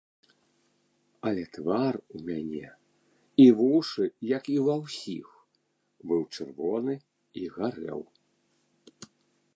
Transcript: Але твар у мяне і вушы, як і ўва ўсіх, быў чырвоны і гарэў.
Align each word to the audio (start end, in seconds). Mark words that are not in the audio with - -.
Але 1.31 1.43
твар 1.57 1.93
у 2.19 2.21
мяне 2.29 2.67
і 3.43 3.45
вушы, 3.59 4.05
як 4.35 4.43
і 4.55 4.57
ўва 4.63 4.75
ўсіх, 4.83 5.27
быў 6.13 6.21
чырвоны 6.39 6.93
і 7.43 7.49
гарэў. 7.59 8.01